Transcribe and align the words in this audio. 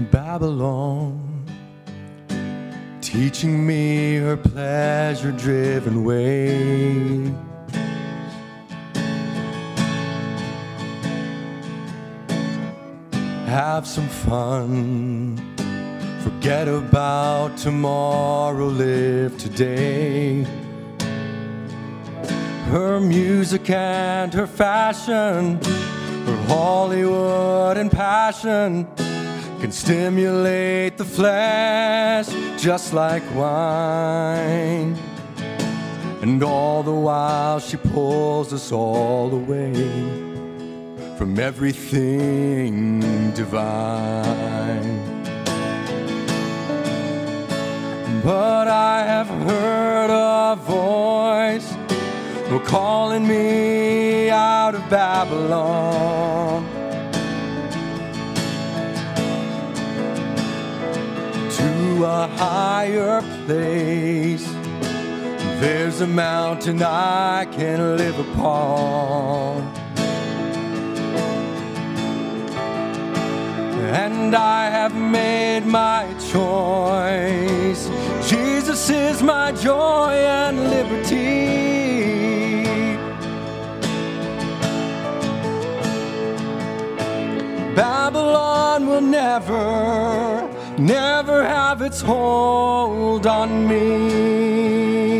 Babylon, 0.00 1.46
teaching 3.00 3.64
me 3.64 4.16
her 4.16 4.36
pleasure 4.36 5.30
driven 5.30 6.02
ways. 6.02 7.30
Have 13.46 13.86
some 13.86 14.08
fun, 14.08 15.36
forget 16.24 16.66
about 16.66 17.56
tomorrow, 17.56 18.66
live 18.66 19.38
today. 19.38 20.42
Her 22.70 22.98
music 22.98 23.70
and 23.70 24.34
her 24.34 24.48
fashion, 24.48 25.60
her 25.62 26.44
Hollywood 26.48 27.76
and 27.76 27.92
passion 27.92 28.88
can 29.64 29.72
stimulate 29.72 30.98
the 30.98 31.04
flesh 31.06 32.28
just 32.58 32.92
like 32.92 33.22
wine. 33.34 34.94
And 36.20 36.42
all 36.42 36.82
the 36.82 36.92
while 36.92 37.60
she 37.60 37.78
pulls 37.78 38.52
us 38.52 38.70
all 38.72 39.32
away 39.32 39.72
from 41.16 41.38
everything 41.38 43.00
divine. 43.30 45.00
But 48.22 48.68
I 48.68 49.02
have 49.06 49.28
heard 49.48 50.10
a 50.10 50.56
voice 50.56 51.72
calling 52.66 53.26
me 53.26 54.28
out 54.28 54.74
of 54.74 54.90
Babylon. 54.90 56.43
A 62.02 62.26
higher 62.26 63.22
place. 63.46 64.44
There's 65.60 66.00
a 66.00 66.06
mountain 66.06 66.82
I 66.82 67.46
can 67.52 67.96
live 67.96 68.18
upon. 68.18 69.62
And 73.94 74.34
I 74.34 74.68
have 74.70 74.94
made 74.96 75.64
my 75.66 76.04
choice. 76.32 77.88
Jesus 78.28 78.90
is 78.90 79.22
my 79.22 79.52
joy 79.52 80.10
and 80.10 80.70
liberty. 80.70 81.84
Babylon 87.74 88.86
will 88.86 89.00
never 89.00 90.53
never 90.78 91.44
have 91.44 91.82
its 91.82 92.00
hold 92.00 93.26
on 93.26 93.68
me. 93.68 95.14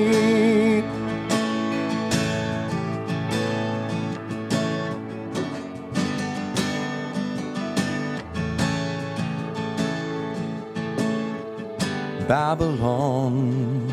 Babylon, 12.26 13.86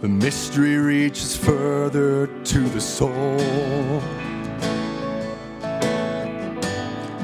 the 0.00 0.08
mystery 0.08 0.78
reaches 0.78 1.36
further 1.36 2.26
to 2.44 2.60
the 2.70 2.80
soul. 2.80 4.00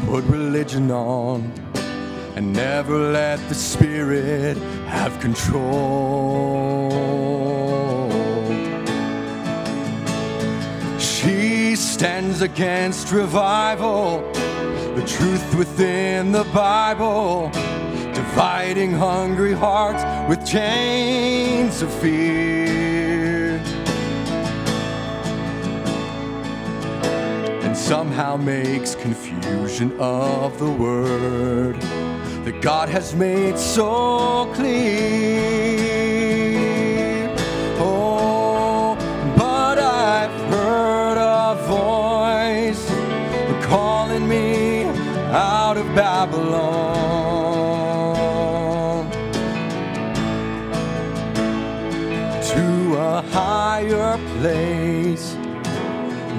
Put 0.07 0.25
religion 0.25 0.91
on 0.91 1.51
and 2.38 2.53
never 2.53 3.10
let 3.10 3.37
the 3.49 3.54
Spirit 3.54 4.56
have 4.87 5.19
control. 5.19 6.88
She 11.00 11.75
stands 11.75 12.41
against 12.41 13.10
revival, 13.10 14.21
the 14.94 15.04
truth 15.04 15.53
within 15.56 16.31
the 16.31 16.44
Bible, 16.54 17.50
dividing 18.15 18.93
hungry 18.93 19.53
hearts 19.53 20.05
with 20.28 20.47
chains 20.47 21.82
of 21.82 21.93
fear. 21.94 23.56
And 27.65 27.76
somehow 27.76 28.37
makes 28.37 28.94
confusion 28.94 29.99
of 29.99 30.56
the 30.60 30.70
word 30.70 31.82
that 32.51 32.63
God 32.63 32.89
has 32.89 33.15
made 33.15 33.59
so 33.59 34.51
clear. 34.55 34.89
Oh, 37.79 38.97
but 39.37 39.79
I've 39.79 40.31
heard 40.51 41.19
a 41.19 41.55
voice 41.67 42.87
calling 43.67 44.27
me 44.27 44.85
out 45.31 45.77
of 45.77 45.85
Babylon 45.95 46.71
to 52.53 52.97
a 52.97 53.21
higher 53.31 54.17
place. 54.39 55.37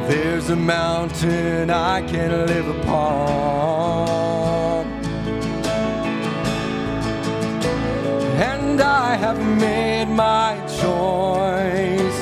There's 0.10 0.50
a 0.50 0.56
mountain 0.56 1.70
I 1.70 2.02
can 2.02 2.48
live 2.48 2.68
upon. 2.80 3.39
Have 9.30 9.46
made 9.60 10.08
my 10.08 10.56
choice. 10.82 12.20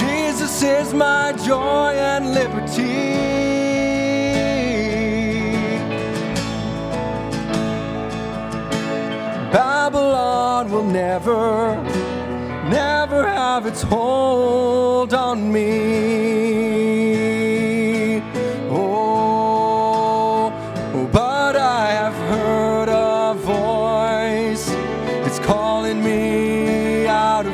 Jesus 0.00 0.62
is 0.64 0.92
my 0.92 1.32
joy 1.46 1.92
and 1.94 2.34
liberty. 2.34 3.14
Babylon 9.52 10.72
will 10.72 10.88
never, 11.04 11.76
never 12.68 13.28
have 13.28 13.66
its 13.66 13.82
hold 13.82 15.14
on 15.14 15.52
me. 15.52 15.70
Oh, 18.70 20.52
but 21.12 21.29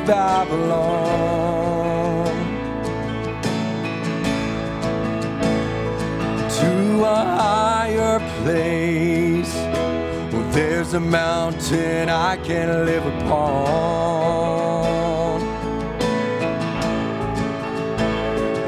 Babylon 0.06 1.16
to 6.48 7.04
a 7.04 7.24
higher 7.42 8.20
place. 8.42 9.52
Well, 10.32 10.48
there's 10.52 10.94
a 10.94 11.00
mountain 11.00 12.08
I 12.08 12.36
can 12.36 12.86
live 12.86 13.04
upon. 13.04 13.66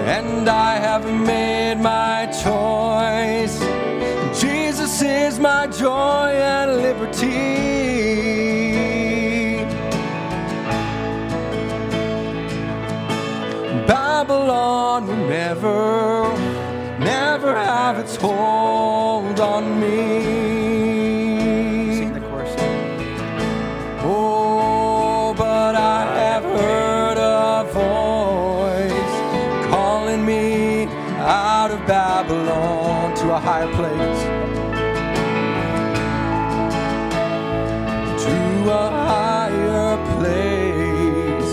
And 0.08 0.48
I 0.48 0.74
have 0.78 1.04
made 1.04 1.76
my 1.76 2.26
choice. 2.44 3.60
Jesus 4.40 5.02
is 5.02 5.38
my 5.38 5.68
joy 5.68 6.30
and 6.32 6.82
liberty. 6.82 8.67
Babylon 14.88 15.06
will 15.06 15.28
never, 15.28 16.22
never 16.98 17.54
have 17.54 17.98
its 17.98 18.16
hold 18.16 19.38
on 19.38 19.78
me. 19.78 20.24
Sing 21.94 22.14
the 22.14 22.20
chorus. 22.20 22.54
Oh, 24.02 25.34
but 25.36 25.74
I 25.74 26.04
have 26.24 26.42
heard 26.42 27.18
a 27.18 27.64
voice 27.70 29.16
calling 29.70 30.24
me 30.24 30.86
out 31.18 31.70
of 31.70 31.86
Babylon 31.86 33.14
to 33.16 33.34
a 33.34 33.38
higher 33.38 33.68
place. 33.78 34.22
To 38.24 38.70
a 38.70 38.90
higher 39.06 39.96
place. 40.16 41.48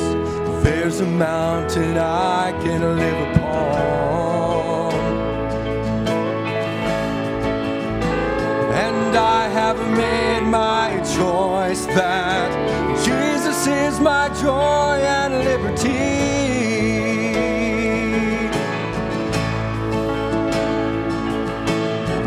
There's 0.64 1.00
a 1.02 1.06
mountain 1.06 1.98
I 1.98 2.52
can 2.64 2.82
live 2.98 3.25
is 13.96 14.02
my 14.02 14.28
joy 14.42 14.98
and 15.22 15.34
liberty. 15.46 15.90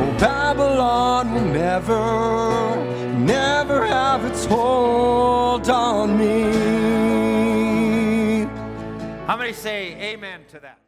Oh, 0.01 0.17
Babylon 0.19 1.35
will 1.35 1.53
never, 1.53 2.77
never 3.19 3.85
have 3.87 4.25
its 4.25 4.47
hold 4.47 5.69
on 5.69 6.17
me. 6.17 6.43
How 9.27 9.37
many 9.37 9.53
say 9.53 9.95
amen 10.13 10.41
to 10.49 10.61
that? 10.61 10.79